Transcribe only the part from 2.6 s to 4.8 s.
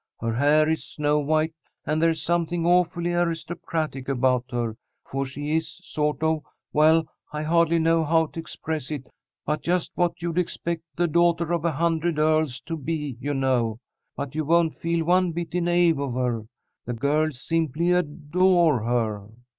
awfully aristocratic about her,